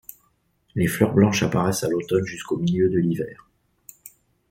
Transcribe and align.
Les 0.73 0.87
fleurs 0.87 1.13
blanches 1.13 1.43
apparaissent 1.43 1.83
à 1.83 1.87
l'automne 1.87 2.25
jusqu'au 2.25 2.57
milieu 2.57 2.89
de 2.89 2.97
l'hiver. 2.97 3.47